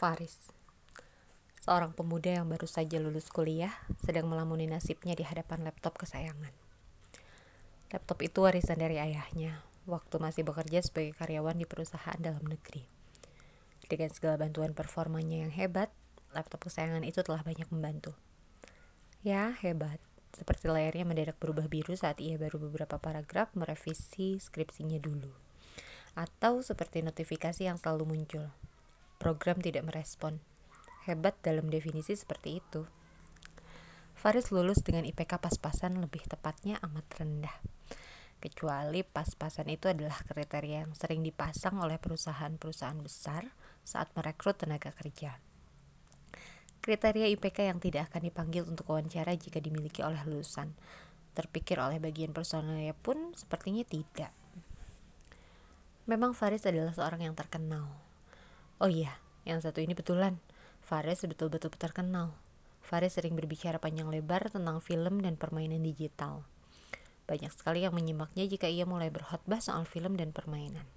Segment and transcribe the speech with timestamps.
[0.00, 0.48] Faris
[1.60, 3.68] Seorang pemuda yang baru saja lulus kuliah
[4.00, 6.56] sedang melamuni nasibnya di hadapan laptop kesayangan.
[7.92, 12.88] Laptop itu warisan dari ayahnya waktu masih bekerja sebagai karyawan di perusahaan dalam negeri.
[13.92, 15.92] Dengan segala bantuan performanya yang hebat,
[16.32, 18.16] laptop kesayangan itu telah banyak membantu.
[19.20, 20.00] Ya, hebat.
[20.32, 25.28] Seperti layarnya mendadak berubah biru saat ia baru beberapa paragraf merevisi skripsinya dulu.
[26.16, 28.48] Atau seperti notifikasi yang selalu muncul
[29.20, 30.40] program tidak merespon.
[31.04, 32.88] Hebat dalam definisi seperti itu.
[34.16, 37.56] Faris lulus dengan IPK pas-pasan lebih tepatnya amat rendah.
[38.40, 43.52] Kecuali pas-pasan itu adalah kriteria yang sering dipasang oleh perusahaan-perusahaan besar
[43.84, 45.36] saat merekrut tenaga kerja.
[46.80, 50.72] Kriteria IPK yang tidak akan dipanggil untuk wawancara jika dimiliki oleh lulusan.
[51.36, 54.32] Terpikir oleh bagian personalnya pun sepertinya tidak.
[56.08, 57.92] Memang Faris adalah seorang yang terkenal,
[58.80, 59.12] Oh iya,
[59.44, 60.40] yang satu ini betulan.
[60.80, 62.32] Fares betul-betul terkenal.
[62.80, 66.48] Fares sering berbicara panjang lebar tentang film dan permainan digital.
[67.28, 70.88] Banyak sekali yang menyimaknya jika ia mulai berkhotbah soal film dan permainan.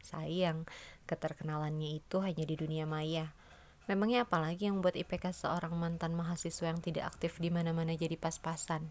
[0.00, 0.64] Sayang,
[1.04, 3.36] keterkenalannya itu hanya di dunia maya.
[3.84, 8.88] Memangnya apalagi yang membuat IPK seorang mantan mahasiswa yang tidak aktif di mana-mana jadi pas-pasan?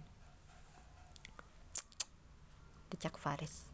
[2.93, 3.68] Decak Faris.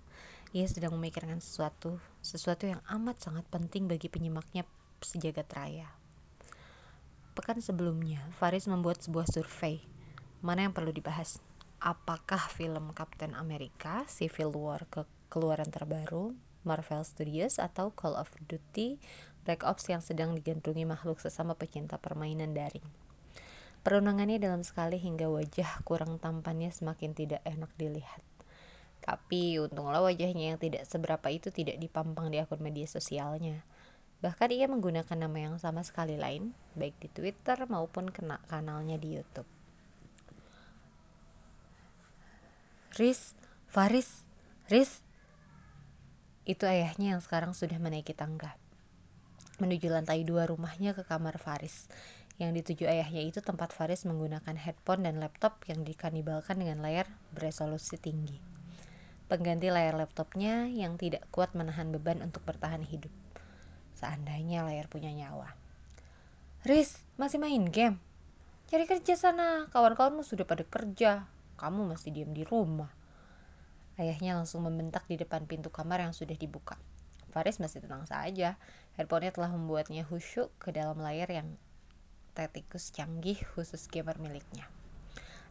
[0.55, 4.63] Ia sedang memikirkan sesuatu, sesuatu yang amat sangat penting bagi penyimaknya
[5.03, 5.91] sejagat raya.
[7.35, 9.83] Pekan sebelumnya, Faris membuat sebuah survei.
[10.39, 11.43] Mana yang perlu dibahas?
[11.83, 16.31] Apakah film Captain America Civil War ke keluaran terbaru,
[16.63, 18.95] Marvel Studios atau Call of Duty
[19.43, 22.87] Black Ops yang sedang digandrungi makhluk sesama pecinta permainan daring?
[23.83, 28.34] Perundangannya dalam sekali hingga wajah kurang tampannya semakin tidak enak dilihat.
[29.05, 33.61] Tapi untunglah wajahnya yang tidak seberapa itu tidak dipampang di akun media sosialnya.
[34.25, 39.13] Bahkan ia menggunakan nama yang sama sekali lain, baik di Twitter maupun kena kanalnya di
[39.13, 39.45] YouTube.
[42.97, 43.37] Riz,
[43.69, 44.25] Faris,
[44.73, 45.05] Riz.
[46.49, 48.57] Itu ayahnya yang sekarang sudah menaiki tangga.
[49.61, 51.85] Menuju lantai dua rumahnya ke kamar Faris.
[52.41, 57.05] Yang dituju ayahnya itu tempat Faris menggunakan headphone dan laptop yang dikanibalkan dengan layar
[57.37, 58.54] beresolusi tinggi
[59.25, 63.11] pengganti layar laptopnya yang tidak kuat menahan beban untuk bertahan hidup.
[63.97, 65.55] Seandainya layar punya nyawa.
[66.65, 68.01] Riz, masih main game?
[68.65, 71.29] Cari kerja sana, kawan-kawanmu sudah pada kerja.
[71.55, 72.89] Kamu masih diam di rumah.
[73.95, 76.75] Ayahnya langsung membentak di depan pintu kamar yang sudah dibuka.
[77.31, 78.59] Faris masih tenang saja.
[78.99, 81.55] Handphonenya telah membuatnya khusyuk ke dalam layar yang
[82.35, 84.67] tetikus canggih khusus gamer miliknya.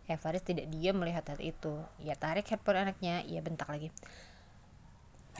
[0.04, 1.80] Ya Faris tidak diam melihat hal itu.
[2.04, 3.88] Ia tarik handphone anaknya, ia bentak lagi.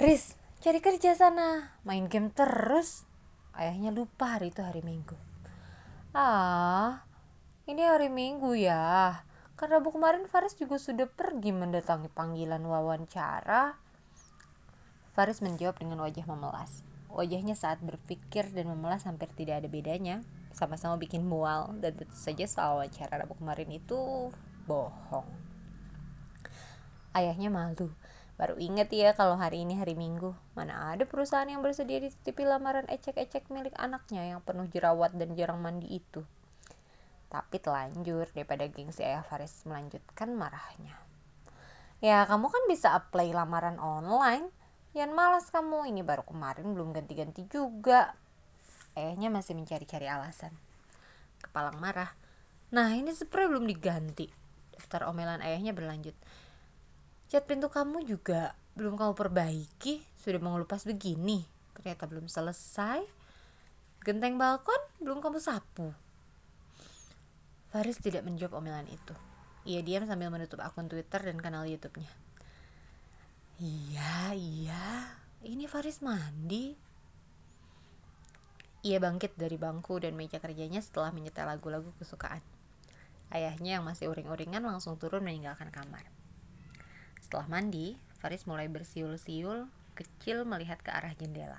[0.01, 1.77] Riz, cari kerja sana.
[1.85, 3.05] Main game terus.
[3.53, 5.15] Ayahnya lupa hari itu hari Minggu.
[6.17, 7.05] Ah,
[7.69, 9.23] ini hari Minggu ya.
[9.55, 13.79] Karena bu kemarin Faris juga sudah pergi mendatangi panggilan wawancara.
[15.15, 16.83] Faris menjawab dengan wajah memelas.
[17.15, 20.27] Wajahnya saat berpikir dan memelas hampir tidak ada bedanya.
[20.51, 25.29] Sama-sama bikin mual dan tentu saja soal wawancara Rabu kemarin itu bohong.
[27.15, 27.93] Ayahnya malu.
[28.35, 30.35] Baru inget ya kalau hari ini hari Minggu.
[30.59, 35.63] Mana ada perusahaan yang bersedia dititipi lamaran ecek-ecek milik anaknya yang penuh jerawat dan jarang
[35.63, 36.27] mandi itu.
[37.31, 40.99] Tapi telanjur daripada gengsi ayah Faris melanjutkan marahnya.
[42.03, 44.51] Ya kamu kan bisa apply lamaran online.
[44.95, 48.15] Yang malas kamu, ini baru kemarin belum ganti-ganti juga.
[48.95, 50.55] Ayahnya masih mencari-cari alasan.
[51.43, 52.15] Kepalang marah.
[52.71, 54.44] Nah ini spray belum diganti
[54.85, 56.13] Daftar omelan ayahnya berlanjut.
[57.33, 61.41] Cat pintu kamu juga belum kamu perbaiki, sudah mengelupas begini.
[61.73, 63.01] Ternyata belum selesai.
[64.05, 65.89] Genteng balkon belum kamu sapu.
[67.73, 69.17] Faris tidak menjawab omelan itu.
[69.65, 72.13] Ia diam sambil menutup akun Twitter dan kanal YouTube-nya.
[73.65, 75.17] Iya, iya.
[75.41, 76.77] Ini Faris mandi.
[78.85, 82.45] Ia bangkit dari bangku dan meja kerjanya setelah menyetel lagu-lagu kesukaan.
[83.35, 86.07] Ayahnya yang masih uring-uringan langsung turun meninggalkan kamar.
[87.19, 89.67] Setelah mandi, Faris mulai bersiul-siul
[89.99, 91.59] kecil melihat ke arah jendela.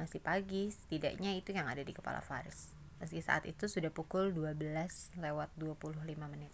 [0.00, 2.72] Masih pagi, setidaknya itu yang ada di kepala Faris.
[2.96, 4.56] Meski saat itu sudah pukul 12
[5.20, 6.00] lewat 25
[6.32, 6.50] menit.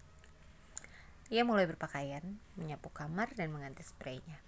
[1.30, 2.20] Ia mulai berpakaian,
[2.58, 4.42] menyapu kamar dan mengganti spraynya.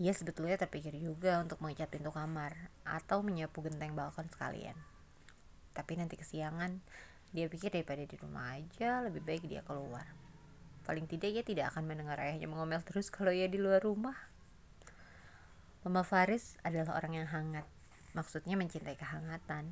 [0.00, 4.78] Ia sebetulnya terpikir juga untuk mengecat pintu kamar atau menyapu genteng balkon sekalian.
[5.76, 6.80] Tapi nanti kesiangan,
[7.30, 10.02] dia pikir daripada di rumah aja lebih baik dia keluar.
[10.82, 14.18] Paling tidak ia tidak akan mendengar ayahnya mengomel terus kalau ia di luar rumah.
[15.86, 17.64] Mama Faris adalah orang yang hangat.
[18.12, 19.70] Maksudnya mencintai kehangatan.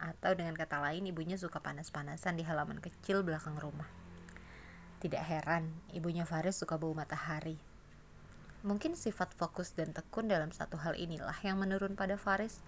[0.00, 3.88] Atau dengan kata lain, ibunya suka panas-panasan di halaman kecil belakang rumah.
[5.00, 7.56] Tidak heran, ibunya Faris suka bau matahari.
[8.60, 12.60] Mungkin sifat fokus dan tekun dalam satu hal inilah yang menurun pada Faris.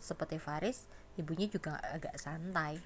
[0.00, 0.88] Seperti Faris,
[1.20, 2.80] ibunya juga agak santai.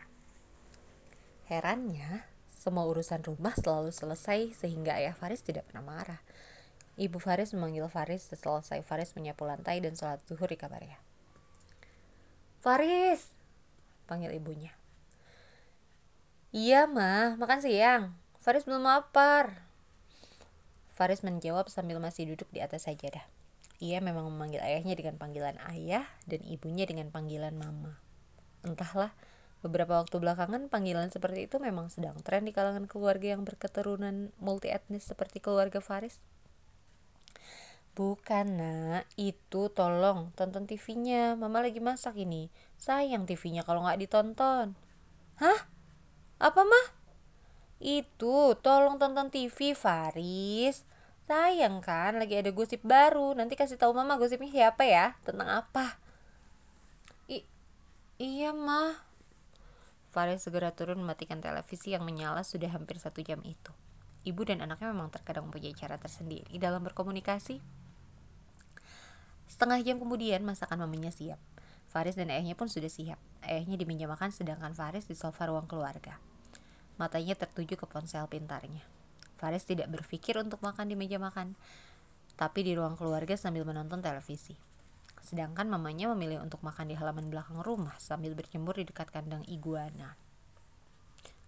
[1.48, 6.20] Herannya, semua urusan rumah selalu selesai sehingga ayah Faris tidak pernah marah.
[7.00, 11.00] Ibu Faris memanggil Faris selesai Faris menyapu lantai dan sholat zuhur di kamarnya.
[12.60, 13.32] Faris,
[14.04, 14.76] panggil ibunya.
[16.52, 18.12] Iya, mah, makan siang.
[18.44, 19.64] Faris belum lapar.
[20.92, 23.24] Faris menjawab sambil masih duduk di atas sajadah.
[23.78, 27.96] Ia memang memanggil ayahnya dengan panggilan ayah dan ibunya dengan panggilan mama.
[28.66, 29.14] Entahlah,
[29.58, 34.70] beberapa waktu belakangan panggilan seperti itu memang sedang tren di kalangan keluarga yang berketurunan multi
[34.70, 36.22] etnis seperti keluarga Faris.
[37.98, 41.34] Bukan nak, itu tolong tonton TV-nya.
[41.34, 42.46] Mama lagi masak ini.
[42.78, 44.78] Sayang TV-nya kalau nggak ditonton.
[45.42, 45.66] Hah?
[46.38, 46.86] Apa mah?
[47.82, 50.86] Itu, tolong tonton TV Faris.
[51.26, 53.34] Sayang kan, lagi ada gosip baru.
[53.34, 55.18] Nanti kasih tahu mama gosipnya siapa ya?
[55.26, 55.98] Tentang apa?
[57.26, 57.42] I
[58.22, 59.07] iya mah.
[60.18, 63.70] Faris segera turun mematikan televisi yang menyala sudah hampir satu jam itu.
[64.26, 67.62] Ibu dan anaknya memang terkadang punya cara tersendiri dalam berkomunikasi.
[69.46, 71.38] Setengah jam kemudian masakan mamanya siap.
[71.94, 73.14] Faris dan ayahnya pun sudah siap.
[73.46, 76.18] Ayahnya di meja makan sedangkan Faris di sofa ruang keluarga.
[76.98, 78.82] Matanya tertuju ke ponsel pintarnya.
[79.38, 81.54] Faris tidak berpikir untuk makan di meja makan,
[82.34, 84.58] tapi di ruang keluarga sambil menonton televisi.
[85.22, 90.14] Sedangkan mamanya memilih untuk makan di halaman belakang rumah sambil berjemur di dekat kandang iguana.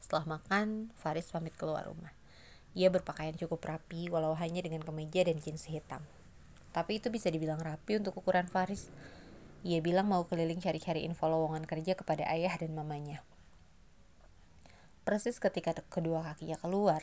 [0.02, 2.11] Setelah makan, Faris pamit keluar rumah.
[2.75, 6.02] Ia berpakaian cukup rapi walau hanya dengan kemeja dan jeans hitam.
[6.70, 8.90] Tapi itu bisa dibilang rapi untuk ukuran Faris.
[9.67, 13.26] Ia bilang mau keliling cari-cari info lowongan kerja kepada ayah dan mamanya.
[15.02, 17.02] Persis ketika kedua kakinya keluar,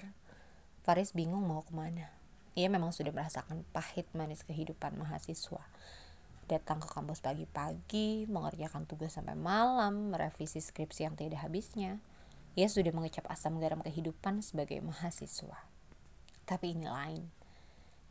[0.88, 2.08] Faris bingung mau ke mana.
[2.56, 5.62] Ia memang sudah merasakan pahit manis kehidupan mahasiswa.
[6.48, 12.00] Datang ke kampus pagi-pagi, mengerjakan tugas sampai malam, merevisi skripsi yang tidak habisnya.
[12.56, 15.60] Ia sudah mengecap asam garam kehidupan sebagai mahasiswa.
[16.48, 17.38] Tapi ini lain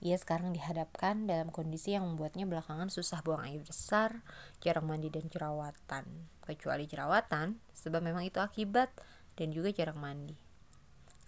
[0.04, 4.20] ia sekarang dihadapkan dalam kondisi yang membuatnya belakangan susah buang air besar,
[4.60, 6.04] jarang mandi dan jerawatan.
[6.44, 8.92] Kecuali jerawatan, sebab memang itu akibat
[9.40, 10.36] dan juga jarang mandi.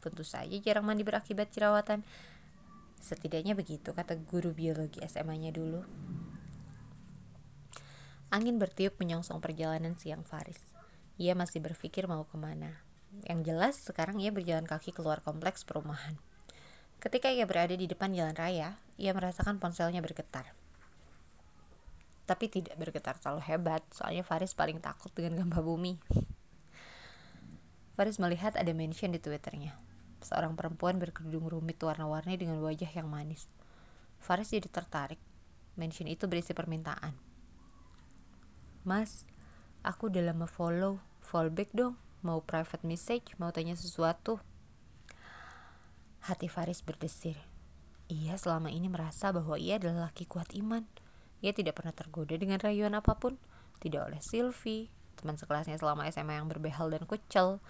[0.04, 2.04] Tentu saja jarang mandi berakibat jerawatan.
[3.00, 5.80] Setidaknya begitu kata guru biologi SMA-nya dulu.
[8.28, 10.60] Angin bertiup menyongsong perjalanan siang Faris.
[11.16, 12.76] Ia masih berpikir mau ke mana.
[13.24, 16.20] Yang jelas sekarang ia berjalan kaki keluar kompleks perumahan.
[17.00, 20.44] Ketika ia berada di depan jalan raya, ia merasakan ponselnya bergetar.
[22.28, 25.96] Tapi tidak bergetar terlalu hebat, soalnya Faris paling takut dengan gempa bumi.
[27.96, 29.72] Faris melihat ada mention di twitternya.
[30.20, 33.48] Seorang perempuan berkerudung rumit warna-warni dengan wajah yang manis.
[34.20, 35.18] Faris jadi tertarik.
[35.80, 37.27] Mention itu berisi permintaan.
[38.88, 39.28] Mas,
[39.84, 40.96] aku udah lama follow.
[41.20, 42.00] Fallback dong.
[42.24, 44.40] Mau private message, mau tanya sesuatu.
[46.24, 47.36] Hati Faris berdesir.
[48.08, 50.88] Ia selama ini merasa bahwa ia adalah laki kuat iman.
[51.44, 53.36] Ia tidak pernah tergoda dengan rayuan apa pun,
[53.76, 54.88] tidak oleh Sylvie,
[55.20, 57.60] teman sekelasnya selama SMA yang berbehal dan kucel,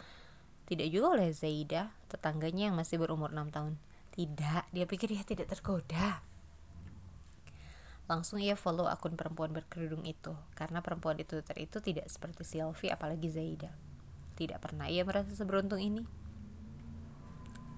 [0.71, 3.75] tidak juga oleh Zaida, tetangganya yang masih berumur 6 tahun.
[4.15, 6.23] Tidak, dia pikir ia tidak tergoda.
[8.09, 12.89] Langsung ia follow akun perempuan berkerudung itu, karena perempuan di Twitter itu tidak seperti Sylvie
[12.89, 13.69] apalagi Zaida.
[14.33, 16.09] Tidak pernah ia merasa seberuntung ini.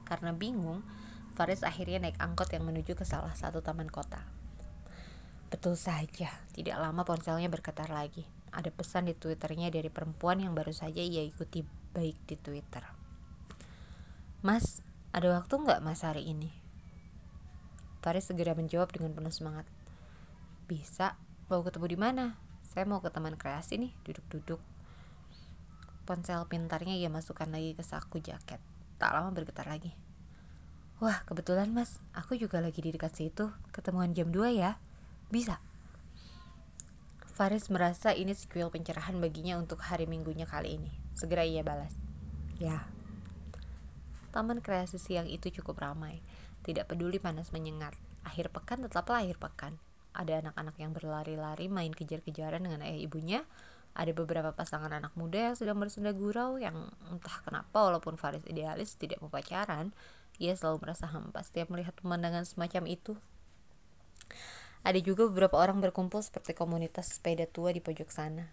[0.06, 0.86] Karena bingung,
[1.34, 4.22] Faris akhirnya naik angkot yang menuju ke salah satu taman kota.
[5.50, 8.22] Betul saja, tidak lama ponselnya bergetar lagi.
[8.54, 12.86] Ada pesan di twitternya dari perempuan yang baru saja ia ikuti baik di twitter.
[14.46, 14.78] Mas,
[15.10, 16.54] ada waktu nggak mas hari ini?
[17.98, 19.66] Faris segera menjawab dengan penuh semangat.
[20.70, 21.18] Bisa,
[21.50, 22.38] mau ketemu di mana?
[22.62, 24.62] Saya mau ke taman kreasi nih, duduk-duduk.
[26.06, 28.62] Ponsel pintarnya ia masukkan lagi ke saku jaket.
[29.02, 29.90] Tak lama bergetar lagi.
[31.02, 33.50] Wah, kebetulan mas, aku juga lagi di dekat situ.
[33.74, 34.78] Ketemuan jam 2 ya.
[35.26, 35.58] Bisa?
[37.34, 40.94] Faris merasa ini sequel pencerahan baginya untuk hari minggunya kali ini.
[41.18, 41.98] Segera ia balas.
[42.62, 42.86] Ya.
[44.30, 46.22] Taman kreasi siang itu cukup ramai.
[46.62, 47.98] Tidak peduli panas menyengat.
[48.22, 49.74] Akhir pekan tetaplah akhir pekan.
[50.10, 53.40] Ada anak-anak yang berlari-lari main kejar-kejaran dengan ayah ibunya
[53.90, 58.94] ada beberapa pasangan anak muda yang sedang bersenda gurau yang entah kenapa walaupun Faris idealis
[58.94, 59.90] tidak mau pacaran,
[60.38, 63.18] ia selalu merasa hampa setiap melihat pemandangan semacam itu.
[64.86, 68.48] Ada juga beberapa orang berkumpul seperti komunitas sepeda tua di pojok sana.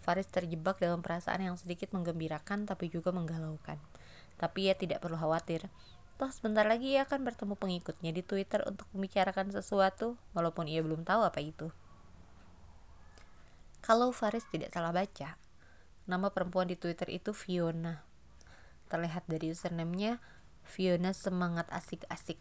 [0.00, 3.76] Faris terjebak dalam perasaan yang sedikit menggembirakan tapi juga menggalaukan.
[4.40, 5.68] Tapi ia tidak perlu khawatir.
[6.20, 11.00] Toh sebentar lagi ia akan bertemu pengikutnya di Twitter untuk membicarakan sesuatu, walaupun ia belum
[11.00, 11.72] tahu apa itu.
[13.80, 15.40] Kalau Faris tidak salah baca,
[16.04, 18.04] nama perempuan di Twitter itu Fiona.
[18.92, 20.20] Terlihat dari username-nya,
[20.60, 22.36] Fiona semangat asik-asik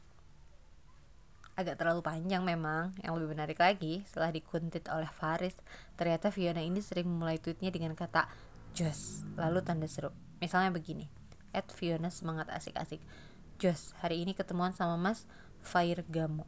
[1.59, 2.95] agak terlalu panjang memang.
[3.03, 5.59] Yang lebih menarik lagi, setelah dikuntit oleh Faris,
[5.99, 8.31] ternyata Fiona ini sering memulai tweetnya dengan kata
[8.71, 10.15] Jos, lalu tanda seru.
[10.39, 11.11] Misalnya begini,
[11.51, 13.03] at Fiona semangat asik-asik.
[13.59, 15.27] Jos, hari ini ketemuan sama Mas
[16.07, 16.47] Gamo.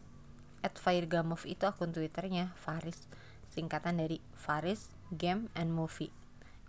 [0.64, 3.04] At Gamov itu akun twitternya Faris,
[3.52, 6.08] singkatan dari Faris Game and Movie.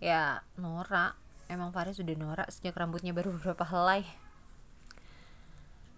[0.03, 1.15] Ya, Nora.
[1.47, 4.03] Emang Faris sudah norak sejak rambutnya baru beberapa helai.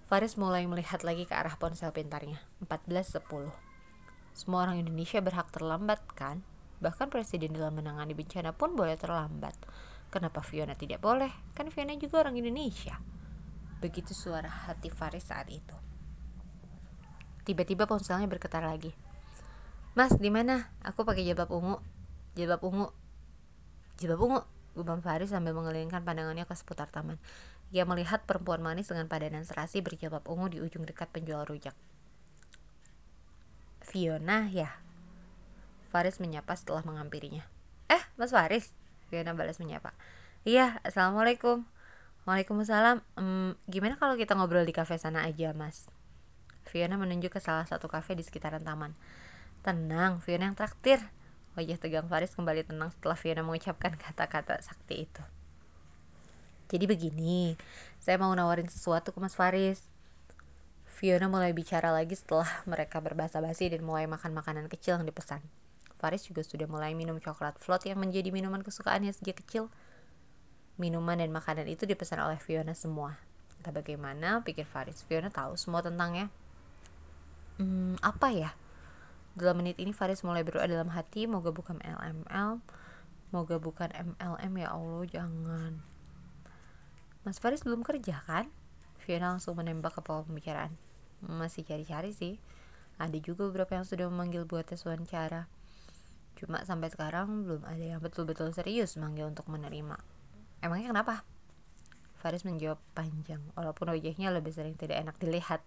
[0.06, 2.38] Faris mulai melihat lagi ke arah ponsel pintarnya.
[2.70, 3.50] 14.10.
[4.38, 6.46] Semua orang Indonesia berhak terlambat, kan?
[6.86, 9.58] Bahkan presiden dalam menangani bencana pun boleh terlambat.
[10.14, 11.34] Kenapa Fiona tidak boleh?
[11.58, 13.15] Kan Fiona juga orang Indonesia.
[13.84, 15.76] Begitu suara hati Faris saat itu.
[17.46, 18.96] Tiba-tiba ponselnya bergetar lagi.
[19.94, 20.68] Mas, di mana?
[20.84, 21.80] Aku pakai jilbab ungu.
[22.36, 22.88] Jilbab ungu.
[24.02, 24.42] Jilbab ungu.
[24.76, 27.16] Gubam Faris sambil mengelilingkan pandangannya ke seputar taman.
[27.72, 31.74] Ia melihat perempuan manis dengan padanan serasi berjilbab ungu di ujung dekat penjual rujak.
[33.80, 34.68] Fiona ya?
[35.96, 37.48] Faris menyapa setelah menghampirinya.
[37.88, 38.76] Eh, Mas Faris?
[39.08, 39.96] Fiona balas menyapa.
[40.44, 41.64] Iya, Assalamualaikum.
[42.26, 43.06] Waalaikumsalam.
[43.14, 45.86] Hmm, gimana kalau kita ngobrol di kafe sana aja, Mas?
[46.66, 48.98] Fiona menunjuk ke salah satu kafe di sekitaran taman.
[49.62, 50.98] Tenang, Fiona yang traktir.
[51.54, 55.24] Wajah tegang Faris kembali tenang setelah Fiona mengucapkan kata-kata sakti itu.
[56.66, 57.54] Jadi begini,
[58.02, 59.86] saya mau nawarin sesuatu ke Mas Faris.
[60.90, 65.46] Fiona mulai bicara lagi setelah mereka berbahasa basi dan mulai makan makanan kecil yang dipesan.
[66.02, 69.70] Faris juga sudah mulai minum coklat float yang menjadi minuman kesukaannya sejak kecil.
[70.76, 73.16] Minuman dan makanan itu dipesan oleh Fiona semua.
[73.64, 75.08] Entah bagaimana, pikir Faris.
[75.08, 76.28] Fiona tahu semua tentangnya.
[77.56, 78.52] Hmm, apa ya?
[79.40, 82.60] Dalam menit ini Faris mulai berdoa dalam hati, moga bukan LML,
[83.32, 85.74] moga bukan MLM ya Allah, jangan.
[87.24, 88.52] Mas Faris belum kerja kan?
[89.00, 90.76] Fiona langsung menembak ke pawang pembicaraan.
[91.24, 92.36] Masih cari-cari sih.
[92.96, 95.48] Ada juga beberapa yang sudah memanggil buat tes wawancara.
[96.36, 100.15] Cuma sampai sekarang belum ada yang betul-betul serius manggil untuk menerima.
[100.66, 101.22] Emangnya kenapa?
[102.18, 105.62] Faris menjawab panjang, walaupun wajahnya lebih sering tidak enak dilihat.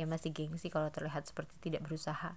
[0.00, 2.32] Ia masih gengsi kalau terlihat seperti tidak berusaha.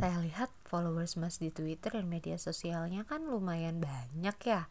[0.00, 4.64] Saya lihat followers Mas di Twitter dan media sosialnya kan lumayan banyak ya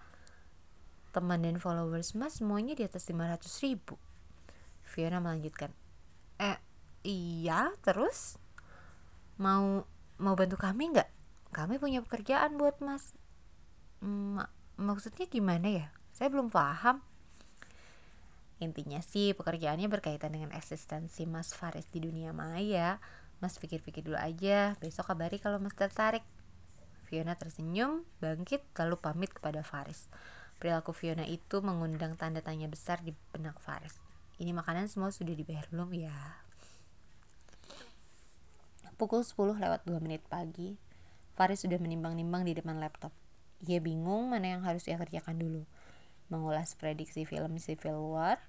[1.14, 3.96] teman dan followers mas semuanya di atas 500 ribu
[4.82, 5.70] Fiona melanjutkan
[6.42, 6.58] eh
[7.06, 8.42] iya terus
[9.38, 9.86] mau
[10.18, 11.10] mau bantu kami nggak
[11.54, 13.14] kami punya pekerjaan buat mas
[14.02, 14.42] M
[14.78, 15.88] maksudnya gimana ya?
[16.14, 17.02] Saya belum paham.
[18.62, 23.02] Intinya sih pekerjaannya berkaitan dengan eksistensi mas Faris di dunia maya.
[23.44, 24.78] Mas pikir-pikir dulu aja.
[24.80, 26.24] Besok kabari kalau mas tertarik.
[27.10, 30.08] Fiona tersenyum bangkit lalu pamit kepada Faris.
[30.58, 34.00] Perilaku Fiona itu mengundang tanda tanya besar di benak Faris.
[34.40, 35.94] Ini makanan semua sudah dibayar belum?
[35.94, 36.16] Ya?
[38.98, 40.78] Pukul 10 lewat 2 menit pagi,
[41.34, 43.12] Faris sudah menimbang-nimbang di depan laptop.
[43.64, 45.64] Ia bingung mana yang harus ia kerjakan dulu.
[46.28, 48.40] Mengulas prediksi film Civil War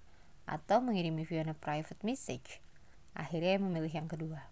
[0.44, 2.58] atau mengirimi Fiona private message.
[3.14, 4.42] Akhirnya memilih yang kedua.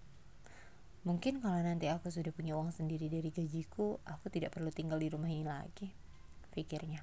[1.02, 5.10] Mungkin kalau nanti aku sudah punya uang sendiri dari gajiku, aku tidak perlu tinggal di
[5.10, 5.90] rumah ini lagi,
[6.54, 7.02] pikirnya.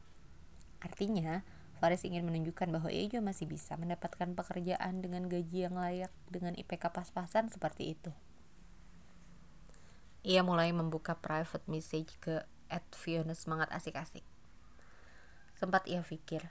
[0.80, 1.44] Artinya,
[1.84, 6.56] Faris ingin menunjukkan bahwa ia juga masih bisa mendapatkan pekerjaan dengan gaji yang layak dengan
[6.56, 8.16] IPK pas-pasan seperti itu.
[10.24, 14.23] Ia mulai membuka private message ke at Fiona semangat asik-asik.
[15.57, 16.47] Sempat ia pikir,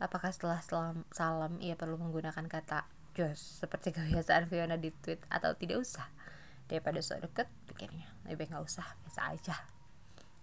[0.00, 5.52] apakah setelah salam, salam ia perlu menggunakan kata Jos seperti kebiasaan Fiona di tweet atau
[5.58, 6.08] tidak usah.
[6.70, 9.56] Daripada so deket, pikirnya lebih baik usah, biasa aja.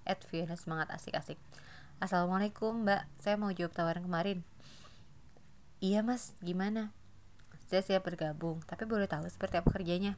[0.03, 1.39] At Fiona semangat asik-asik.
[1.97, 4.45] Assalamualaikum mbak, saya mau jawab tawaran kemarin
[5.77, 6.89] Iya mas, gimana?
[7.69, 10.17] Saya siap bergabung, tapi boleh tahu seperti apa kerjanya?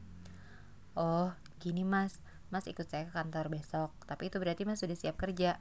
[0.96, 2.16] Oh, gini mas,
[2.50, 5.58] mas ikut saya ke kantor besok Tapi itu berarti mas sudah siap kerja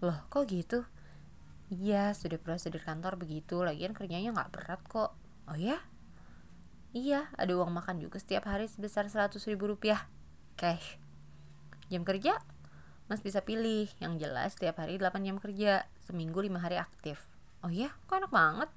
[0.00, 0.84] Loh, kok gitu?
[1.68, 5.12] Iya, sudah prosedur kantor begitu Lagian kerjanya gak berat kok
[5.48, 5.80] Oh ya?
[6.96, 10.08] Iya, ada uang makan juga setiap hari sebesar 100 ribu rupiah
[10.56, 10.96] Cash
[11.92, 12.40] Jam kerja
[13.08, 17.24] Mas bisa pilih yang jelas setiap hari 8 jam kerja, seminggu 5 hari aktif.
[17.64, 18.68] Oh iya, kok enak banget.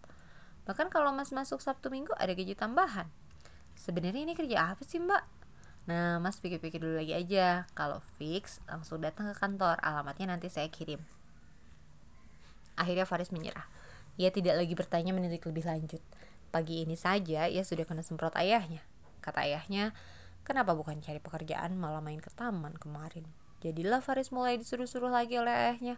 [0.64, 3.12] Bahkan kalau Mas masuk Sabtu Minggu ada gaji tambahan.
[3.76, 5.41] Sebenarnya ini kerja apa sih, Mbak?
[5.90, 7.66] Nah, Mas pikir-pikir dulu lagi aja.
[7.74, 9.82] Kalau fix, langsung datang ke kantor.
[9.82, 11.02] Alamatnya nanti saya kirim.
[12.78, 13.66] Akhirnya Faris menyerah.
[14.22, 16.02] Ia tidak lagi bertanya menilik lebih lanjut.
[16.52, 18.84] Pagi ini saja ia sudah kena semprot ayahnya.
[19.24, 19.96] Kata ayahnya,
[20.44, 23.24] kenapa bukan cari pekerjaan malah main ke taman kemarin.
[23.62, 25.96] Jadilah Faris mulai disuruh-suruh lagi oleh ayahnya.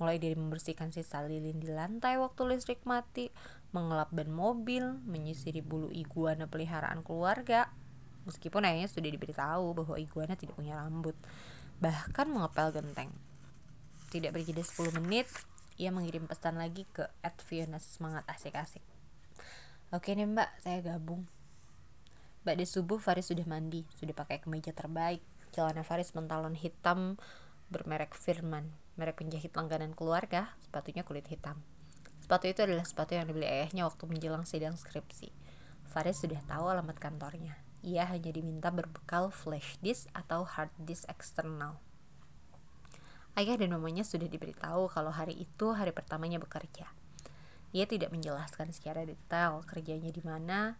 [0.00, 3.28] Mulai dari membersihkan sisa lilin di lantai waktu listrik mati,
[3.76, 7.68] mengelap ban mobil, menyisiri bulu iguana peliharaan keluarga,
[8.24, 11.14] meskipun ayahnya sudah diberitahu bahwa iguana tidak punya rambut.
[11.82, 13.10] Bahkan mengepel genteng.
[14.12, 15.26] Tidak berjeda 10 menit
[15.80, 17.40] ia mengirim pesan lagi ke Ed
[17.80, 18.84] semangat asik-asik.
[19.92, 21.24] Oke nih mbak saya gabung.
[22.42, 25.22] Mbak di subuh Faris sudah mandi, sudah pakai kemeja terbaik.
[25.52, 27.20] Celana Faris mentalon hitam
[27.70, 31.60] bermerek Firman, merek penjahit langganan keluarga, sepatunya kulit hitam.
[32.20, 35.30] Sepatu itu adalah sepatu yang dibeli ayahnya waktu menjelang sidang skripsi.
[35.92, 41.82] Faris sudah tahu alamat kantornya ia hanya diminta berbekal flash disk atau hard disk eksternal.
[43.34, 46.86] Ayah dan mamanya sudah diberitahu kalau hari itu hari pertamanya bekerja.
[47.72, 50.76] Ia tidak menjelaskan secara detail kerjanya di mana,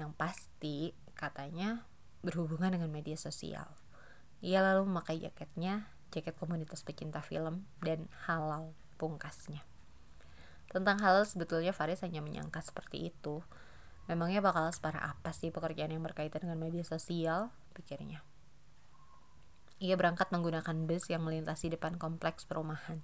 [0.00, 1.84] yang pasti katanya
[2.24, 3.68] berhubungan dengan media sosial.
[4.40, 9.60] Ia lalu memakai jaketnya, jaket komunitas pecinta film, dan halal pungkasnya.
[10.72, 13.44] Tentang halal sebetulnya Faris hanya menyangka seperti itu,
[14.12, 17.48] Memangnya bakal separah apa sih pekerjaan yang berkaitan dengan media sosial?
[17.72, 18.20] Pikirnya.
[19.80, 23.00] Ia berangkat menggunakan bus yang melintasi depan kompleks perumahan.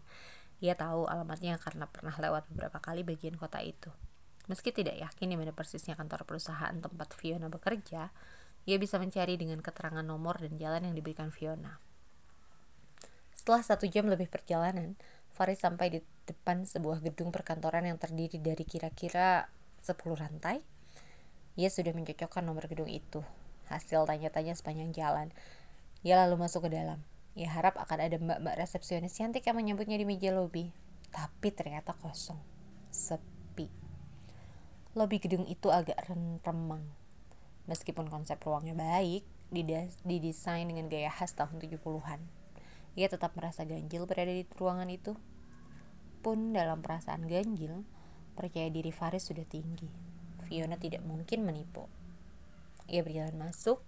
[0.61, 3.88] Ia tahu alamatnya karena pernah lewat beberapa kali bagian kota itu.
[4.53, 8.12] Meski tidak yakin di mana persisnya kantor perusahaan tempat Fiona bekerja,
[8.69, 11.81] ia bisa mencari dengan keterangan nomor dan jalan yang diberikan Fiona.
[13.33, 14.93] Setelah satu jam lebih perjalanan,
[15.33, 19.49] Faris sampai di depan sebuah gedung perkantoran yang terdiri dari kira-kira
[19.81, 20.78] 10 rantai
[21.59, 23.27] ia sudah mencocokkan nomor gedung itu.
[23.67, 25.35] Hasil tanya-tanya sepanjang jalan.
[26.07, 27.03] Ia lalu masuk ke dalam.
[27.35, 30.71] Ia harap akan ada mbak-mbak resepsionis cantik yang menyebutnya di meja lobi.
[31.11, 32.38] Tapi ternyata kosong.
[32.95, 33.66] Sepi.
[34.94, 35.99] Lobi gedung itu agak
[36.47, 36.87] remang.
[37.66, 39.27] Meskipun konsep ruangnya baik,
[40.07, 42.23] didesain dengan gaya khas tahun 70-an.
[42.94, 45.18] Ia tetap merasa ganjil berada di ruangan itu.
[46.23, 47.83] Pun dalam perasaan ganjil,
[48.38, 50.17] percaya diri Faris sudah tinggi.
[50.49, 51.85] Fiona tidak mungkin menipu.
[52.89, 53.85] Ia berjalan masuk,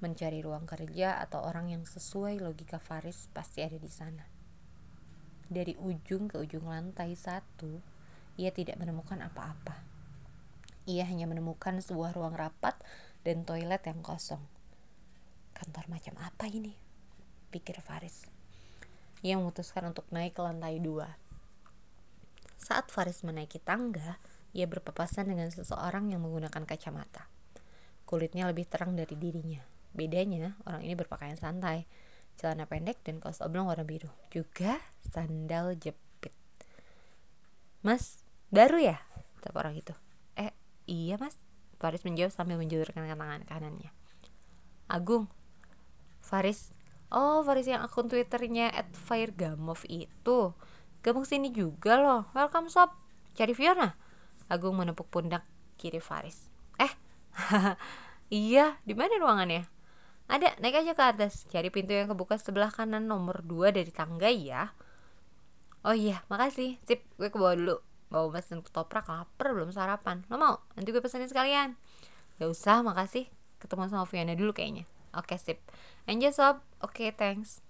[0.00, 4.24] mencari ruang kerja atau orang yang sesuai logika Faris pasti ada di sana.
[5.44, 7.84] Dari ujung ke ujung lantai satu,
[8.40, 9.84] ia tidak menemukan apa-apa.
[10.88, 12.80] Ia hanya menemukan sebuah ruang rapat
[13.20, 14.40] dan toilet yang kosong.
[15.52, 16.72] Kantor macam apa ini?
[17.52, 18.24] Pikir Faris.
[19.20, 21.16] Ia memutuskan untuk naik ke lantai dua.
[22.56, 24.16] Saat Faris menaiki tangga,
[24.54, 27.26] ia berpapasan dengan seseorang yang menggunakan kacamata.
[28.06, 29.60] Kulitnya lebih terang dari dirinya.
[29.90, 31.86] Bedanya, orang ini berpakaian santai,
[32.38, 34.10] celana pendek dan kaos oblong warna biru.
[34.30, 34.78] Juga
[35.10, 36.34] sandal jepit.
[37.82, 38.22] Mas,
[38.54, 38.96] baru ya?
[39.42, 39.94] Kata orang itu.
[40.38, 40.54] Eh,
[40.86, 41.36] iya mas.
[41.82, 43.92] Faris menjawab sambil menjulurkan tangan kanannya.
[44.88, 45.28] Agung.
[46.24, 46.72] Faris.
[47.12, 50.56] Oh, Faris yang akun Twitternya at Firegamov itu.
[51.04, 52.22] Gabung sini juga loh.
[52.32, 52.88] Welcome sob.
[53.36, 54.00] Cari Fiona.
[54.48, 55.46] Agung menepuk pundak
[55.80, 56.48] kiri Faris.
[56.76, 56.92] Eh,
[58.30, 59.66] iya, di mana ruangannya?
[60.24, 61.44] Ada, naik aja ke atas.
[61.52, 64.72] Cari pintu yang kebuka sebelah kanan nomor 2 dari tangga ya.
[65.84, 66.80] Oh iya, makasih.
[66.88, 67.76] Sip, gue ke bawah dulu.
[68.08, 70.24] Bawa pesen ketoprak, lapar, belum sarapan.
[70.32, 70.64] Lo mau?
[70.80, 71.76] Nanti gue pesenin sekalian.
[72.40, 73.28] Gak usah, makasih.
[73.60, 74.88] Ketemu sama Fiona dulu kayaknya.
[75.12, 75.60] Oke, sip.
[76.08, 76.64] Enjoy sob.
[76.80, 77.60] Oke, thanks.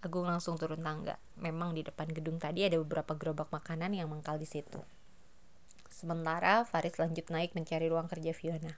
[0.00, 1.20] Agung langsung turun tangga.
[1.36, 4.80] Memang di depan gedung tadi ada beberapa gerobak makanan yang mangkal di situ.
[6.00, 8.72] Sementara Faris lanjut naik mencari ruang kerja Fiona.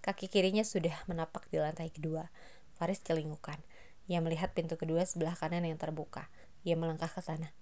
[0.00, 2.32] Kaki kirinya sudah menapak di lantai kedua.
[2.72, 3.60] Faris celingukan.
[4.08, 6.32] Ia melihat pintu kedua sebelah kanan yang terbuka.
[6.64, 7.52] Ia melangkah ke sana.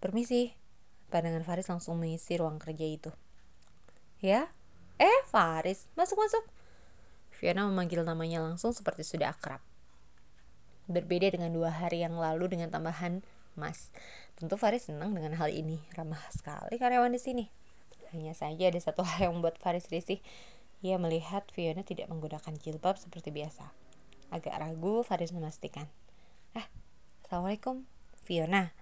[0.00, 0.56] Permisi.
[1.12, 3.12] Pandangan Faris langsung mengisi ruang kerja itu.
[4.24, 4.48] Ya?
[4.96, 6.48] Eh, Faris, masuk-masuk.
[7.36, 9.60] Fiona memanggil namanya langsung seperti sudah akrab.
[10.88, 13.20] Berbeda dengan dua hari yang lalu dengan tambahan
[13.54, 13.92] Mas.
[14.36, 15.80] Tentu Faris senang dengan hal ini.
[15.94, 17.44] Ramah sekali karyawan di sini.
[18.12, 20.20] Hanya saja ada satu hal yang membuat Faris risih.
[20.82, 23.70] Ia melihat Fiona tidak menggunakan jilbab seperti biasa.
[24.34, 25.86] Agak ragu, Faris memastikan.
[26.58, 26.66] Eh,
[27.22, 27.86] Assalamualaikum,
[28.26, 28.74] Fiona.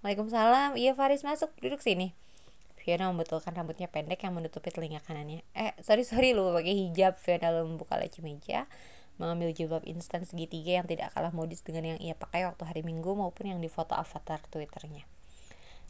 [0.00, 0.80] Waalaikumsalam.
[0.80, 1.52] Iya, Faris masuk.
[1.60, 2.16] Duduk sini.
[2.80, 5.42] Fiona membetulkan rambutnya pendek yang menutupi telinga kanannya.
[5.52, 7.18] Eh, sorry sorry lu pakai hijab.
[7.18, 8.70] Fiona lalu membuka laci meja
[9.16, 13.16] mengambil jilbab instan segitiga yang tidak kalah modis dengan yang ia pakai waktu hari Minggu
[13.16, 15.08] maupun yang di foto avatar Twitternya.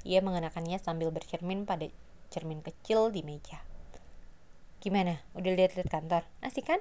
[0.06, 1.90] Ia mengenakannya sambil bercermin pada
[2.30, 3.62] cermin kecil di meja.
[4.78, 5.18] Gimana?
[5.34, 6.22] Udah lihat-lihat kantor?
[6.38, 6.78] Asik kan?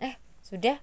[0.00, 0.80] Eh, Sudah,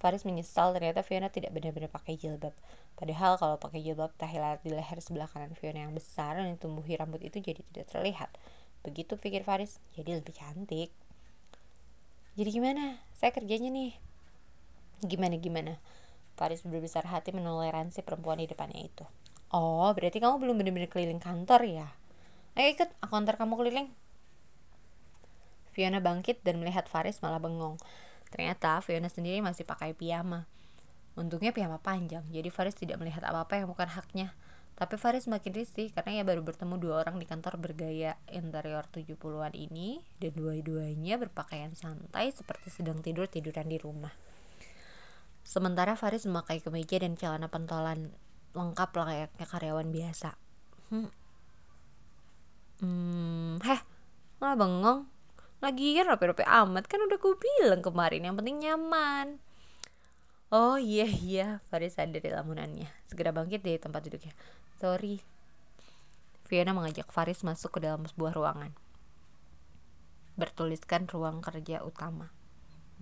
[0.00, 2.56] Faris menyesal ternyata Fiona tidak benar-benar pakai jilbab.
[2.96, 7.20] Padahal kalau pakai jilbab tahilat di leher sebelah kanan Fiona yang besar dan tumbuhi rambut
[7.20, 8.32] itu jadi tidak terlihat.
[8.80, 10.88] Begitu pikir Faris, jadi lebih cantik.
[12.34, 12.96] Jadi gimana?
[13.12, 14.09] Saya kerjanya nih.
[15.00, 15.80] Gimana gimana?
[16.36, 19.04] Faris berbesar hati menoleransi perempuan di depannya itu.
[19.50, 21.88] Oh, berarti kamu belum benar-benar keliling kantor ya?
[22.54, 23.88] Ayo ikut, aku antar kamu keliling.
[25.72, 27.80] Fiona bangkit dan melihat Faris malah bengong.
[28.30, 30.46] Ternyata Fiona sendiri masih pakai piyama.
[31.18, 34.36] Untungnya piyama panjang, jadi Faris tidak melihat apa-apa yang bukan haknya.
[34.78, 39.52] Tapi Faris makin risih karena ia baru bertemu dua orang di kantor bergaya interior 70-an
[39.52, 44.14] ini dan dua-duanya berpakaian santai seperti sedang tidur-tiduran di rumah.
[45.50, 48.14] Sementara Faris memakai kemeja dan celana pentolan
[48.54, 50.38] lengkap layaknya karyawan biasa.
[50.94, 51.10] Hmm.
[52.78, 53.82] Hmm, heh,
[54.38, 55.00] malah bengong.
[55.58, 59.42] Lagian rapi-rapi amat kan udah gue bilang kemarin yang penting nyaman.
[60.54, 62.86] Oh iya iya, Faris sadar di lamunannya.
[63.10, 64.30] Segera bangkit dari tempat duduknya.
[64.78, 65.18] Sorry.
[66.46, 68.70] Fiona mengajak Faris masuk ke dalam sebuah ruangan.
[70.38, 72.30] Bertuliskan ruang kerja utama.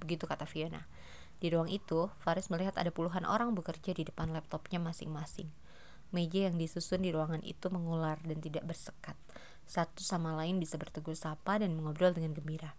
[0.01, 0.89] Begitu kata Fiona.
[1.39, 5.47] Di ruang itu, Faris melihat ada puluhan orang bekerja di depan laptopnya masing-masing.
[6.11, 9.15] Meja yang disusun di ruangan itu mengular dan tidak bersekat.
[9.69, 12.75] Satu sama lain bisa bertegur sapa dan mengobrol dengan gembira.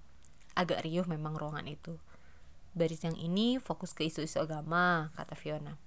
[0.57, 1.95] Agak riuh memang ruangan itu.
[2.73, 5.77] Baris yang ini fokus ke isu-isu agama, kata Fiona.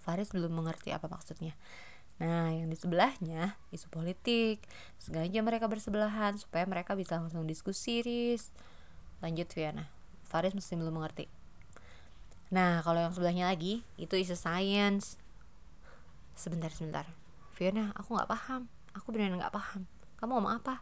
[0.00, 1.58] Faris belum mengerti apa maksudnya.
[2.16, 4.64] Nah, yang di sebelahnya isu politik.
[4.96, 8.54] Sengaja mereka bersebelahan supaya mereka bisa langsung diskusi, Riz.
[9.20, 9.95] Lanjut Fiona.
[10.26, 11.30] Faris mesti belum mengerti.
[12.50, 15.18] Nah, kalau yang sebelahnya lagi, itu isu sains.
[16.34, 17.06] Sebentar, sebentar.
[17.56, 19.84] Fiona, aku nggak paham aku benar nggak paham
[20.16, 20.80] kamu ngomong apa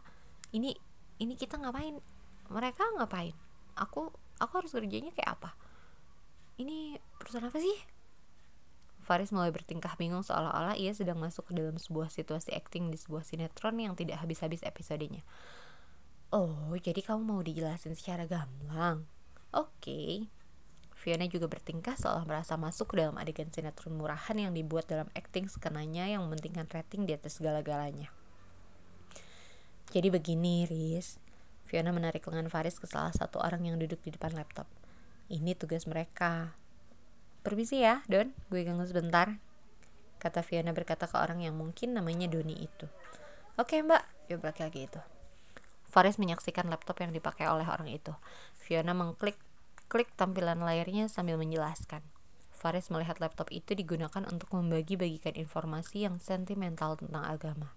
[0.55, 0.71] ini
[1.19, 1.99] ini kita ngapain
[2.47, 3.35] mereka ngapain
[3.75, 4.07] aku
[4.39, 5.51] aku harus kerjanya kayak apa
[6.55, 7.75] ini perusahaan apa sih
[9.05, 13.21] Faris mulai bertingkah bingung seolah-olah ia sedang masuk ke dalam sebuah situasi acting di sebuah
[13.21, 15.21] sinetron yang tidak habis-habis episodenya.
[16.33, 19.05] Oh, jadi kamu mau dijelasin secara gamblang?
[19.55, 19.71] Oke.
[19.79, 20.11] Okay.
[21.05, 25.45] Fiona juga bertingkah seolah merasa masuk ke dalam adegan sinetron murahan yang dibuat dalam acting
[25.45, 28.09] skenanya yang mementingkan rating di atas segala-galanya.
[29.93, 31.21] Jadi begini, Riz.
[31.69, 34.65] Fiona menarik lengan Faris ke salah satu orang yang duduk di depan laptop.
[35.29, 36.57] Ini tugas mereka.
[37.45, 38.33] Permisi ya, Don.
[38.49, 39.37] Gue ganggu sebentar.
[40.17, 42.89] Kata Fiona berkata ke orang yang mungkin namanya Doni itu.
[43.61, 45.01] Oke mbak, ya laki-laki itu.
[45.85, 48.11] Faris menyaksikan laptop yang dipakai oleh orang itu.
[48.57, 49.37] Fiona mengklik
[49.85, 52.01] Klik tampilan layarnya sambil menjelaskan.
[52.49, 57.69] Faris melihat laptop itu digunakan untuk membagi-bagikan informasi yang sentimental tentang agama.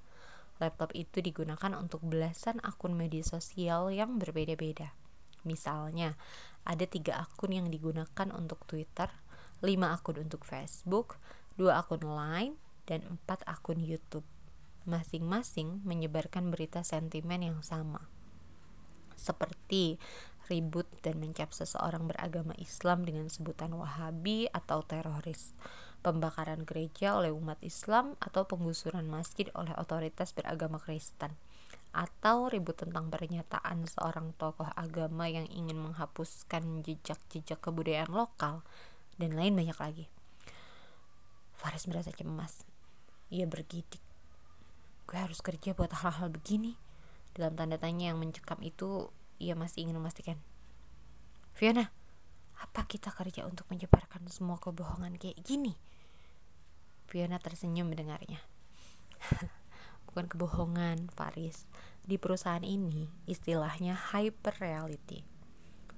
[0.59, 4.97] Laptop itu digunakan untuk belasan akun media sosial yang berbeda-beda.
[5.45, 6.17] Misalnya,
[6.65, 9.13] ada tiga akun yang digunakan untuk Twitter,
[9.61, 11.21] lima akun untuk Facebook,
[11.61, 12.57] dua akun Line,
[12.89, 14.25] dan empat akun YouTube.
[14.89, 18.09] Masing-masing menyebarkan berita sentimen yang sama.
[19.19, 20.01] Seperti
[20.49, 25.53] ribut dan mencap seseorang beragama Islam dengan sebutan Wahabi atau teroris,
[26.01, 31.37] pembakaran gereja oleh umat Islam atau penggusuran masjid oleh otoritas beragama Kristen,
[31.93, 38.65] atau ribut tentang pernyataan seorang tokoh agama yang ingin menghapuskan jejak-jejak kebudayaan lokal,
[39.21, 40.07] dan lain banyak lagi.
[41.59, 42.63] Faris merasa cemas.
[43.35, 44.01] Ia bergidik.
[45.11, 46.79] Gue harus kerja buat hal-hal begini.
[47.35, 50.39] Dalam tanda tanya yang mencekam itu, ia masih ingin memastikan.
[51.55, 51.91] Fiona,
[52.59, 55.75] apa kita kerja untuk menyebarkan semua kebohongan kayak gini?
[57.07, 58.43] Fiona tersenyum mendengarnya.
[60.11, 61.65] Bukan kebohongan, Faris.
[62.05, 65.23] Di perusahaan ini, istilahnya hyper reality.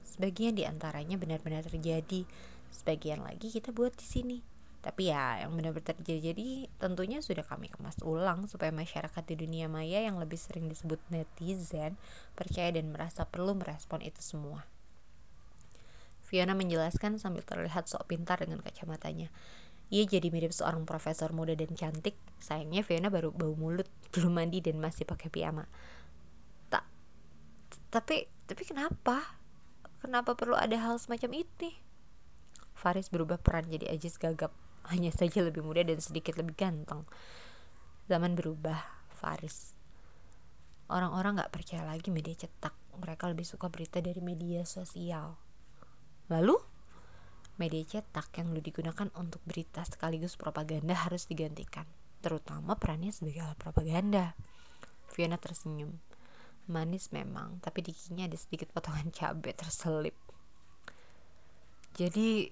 [0.05, 2.26] Sebagian di antaranya benar-benar terjadi,
[2.70, 4.38] sebagian lagi kita buat di sini.
[4.80, 10.00] Tapi ya, yang benar-benar terjadi tentunya sudah kami kemas ulang supaya masyarakat di dunia maya
[10.00, 12.00] yang lebih sering disebut netizen
[12.32, 14.64] percaya dan merasa perlu merespon itu semua.
[16.24, 19.28] Fiona menjelaskan sambil terlihat sok pintar dengan kacamatanya.
[19.92, 22.16] Ia jadi mirip seorang profesor muda dan cantik.
[22.40, 25.68] Sayangnya Fiona baru bau mulut, belum mandi dan masih pakai piyama.
[26.72, 26.88] Tak,
[27.92, 29.36] tapi tapi kenapa?
[30.00, 31.76] Kenapa perlu ada hal semacam ini?
[32.72, 34.56] Faris berubah peran jadi Ajis gagap
[34.90, 37.07] hanya saja lebih muda dan sedikit lebih ganteng.
[38.11, 38.79] Zaman berubah,
[39.14, 39.79] Faris.
[40.90, 42.74] Orang-orang gak percaya lagi media cetak.
[42.98, 45.38] Mereka lebih suka berita dari media sosial.
[46.26, 46.59] Lalu,
[47.62, 51.87] media cetak yang dulu digunakan untuk berita sekaligus propaganda harus digantikan.
[52.20, 54.35] Terutama perannya sebagai alat propaganda.
[55.09, 55.94] Fiona tersenyum.
[56.70, 60.14] Manis memang, tapi di giginya ada sedikit potongan cabai terselip.
[61.98, 62.46] Jadi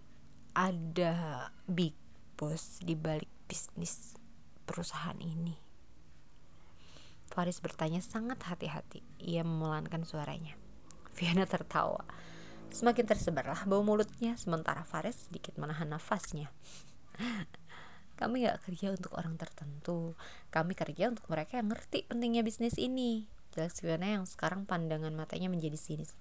[0.58, 1.94] ada big
[2.38, 4.14] boss di balik bisnis
[4.62, 5.58] perusahaan ini.
[7.26, 9.02] Faris bertanya sangat hati-hati.
[9.18, 10.54] Ia memelankan suaranya.
[11.10, 12.06] Fiona tertawa.
[12.70, 16.54] Semakin tersebarlah bau mulutnya, sementara Faris sedikit menahan nafasnya.
[18.18, 20.14] Kami gak kerja untuk orang tertentu.
[20.54, 23.26] Kami kerja untuk mereka yang ngerti pentingnya bisnis ini.
[23.50, 26.14] Jelas Fiona yang sekarang pandangan matanya menjadi sinis.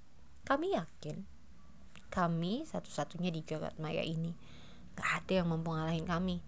[0.49, 1.37] Kami yakin
[2.07, 4.33] kami satu-satunya di jagat maya ini.
[4.97, 6.41] Gak ada yang mampu ngalahin kami.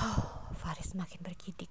[0.00, 1.70] Oh, Faris makin bergidik.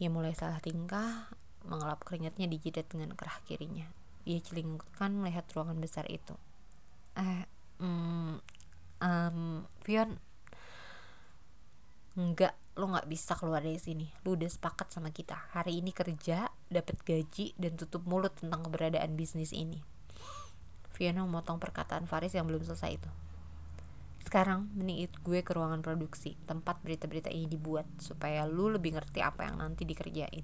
[0.00, 1.30] Ia mulai salah tingkah,
[1.68, 3.86] mengelap keringatnya di jidat dengan kerah kirinya.
[4.26, 6.34] Ia celingukkan melihat ruangan besar itu.
[7.14, 7.44] Eh,
[7.78, 8.34] mm,
[9.04, 9.38] um,
[9.84, 10.16] Fion,
[12.16, 14.08] enggak, lo nggak bisa keluar dari sini.
[14.24, 15.36] Lo udah sepakat sama kita.
[15.52, 19.84] Hari ini kerja, dapat gaji, dan tutup mulut tentang keberadaan bisnis ini.
[20.92, 23.10] Fiona memotong perkataan Faris yang belum selesai itu.
[24.32, 29.44] Sekarang mending gue ke ruangan produksi, tempat berita-berita ini dibuat, supaya lu lebih ngerti apa
[29.44, 30.40] yang nanti dikerjain.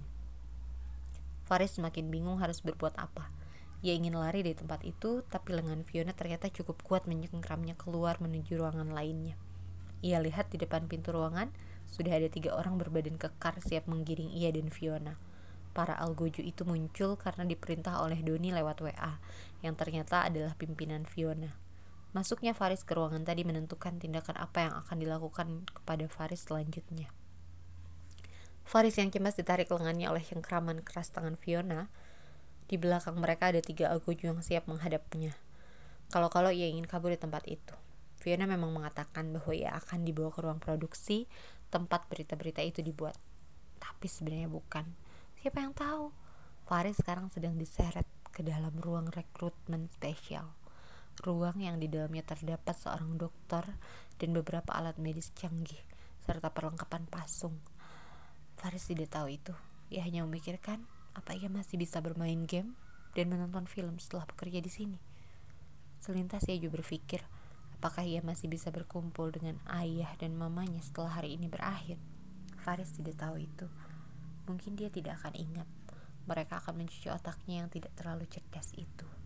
[1.49, 3.33] Faris semakin bingung harus berbuat apa.
[3.81, 8.61] Ia ingin lari dari tempat itu, tapi lengan Fiona ternyata cukup kuat menyengkramnya keluar menuju
[8.61, 9.41] ruangan lainnya.
[10.05, 11.49] Ia lihat di depan pintu ruangan,
[11.89, 15.17] sudah ada tiga orang berbadan kekar siap menggiring ia dan Fiona.
[15.73, 19.17] Para algojo itu muncul karena diperintah oleh Doni lewat WA,
[19.65, 21.68] yang ternyata adalah pimpinan Fiona.
[22.19, 27.07] Masuknya Faris ke ruangan tadi menentukan tindakan apa yang akan dilakukan kepada Faris selanjutnya.
[28.67, 31.87] Faris yang cemas ditarik lengannya oleh cengkraman keras tangan Fiona,
[32.67, 35.39] di belakang mereka ada tiga algojo yang siap menghadapnya.
[36.11, 37.79] Kalau-kalau ia ingin kabur di tempat itu.
[38.19, 41.31] Fiona memang mengatakan bahwa ia akan dibawa ke ruang produksi
[41.71, 43.15] tempat berita-berita itu dibuat.
[43.79, 44.91] Tapi sebenarnya bukan.
[45.39, 46.11] Siapa yang tahu?
[46.67, 50.58] Faris sekarang sedang diseret ke dalam ruang rekrutmen spesial.
[51.19, 53.67] Ruang yang di dalamnya terdapat seorang dokter
[54.23, 55.83] dan beberapa alat medis canggih
[56.23, 57.59] serta perlengkapan pasung.
[58.55, 59.51] Faris tidak tahu itu.
[59.91, 60.87] Ia hanya memikirkan
[61.19, 62.79] apa ia masih bisa bermain game
[63.19, 64.99] dan menonton film setelah bekerja di sini?
[65.99, 67.27] Selintas ia juga berpikir,
[67.83, 71.99] apakah ia masih bisa berkumpul dengan ayah dan mamanya setelah hari ini berakhir?
[72.63, 73.67] Faris tidak tahu itu.
[74.47, 75.67] Mungkin dia tidak akan ingat.
[76.31, 79.18] Mereka akan mencuci otaknya yang tidak terlalu cerdas itu.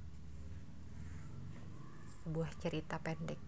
[2.22, 3.38] Sebuah cerita pendek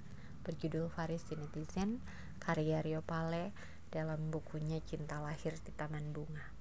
[0.42, 2.02] berjudul Faris the Netizen
[2.42, 3.54] karya Rio Pale
[3.94, 6.53] dalam bukunya Cinta Lahir di Taman Bunga.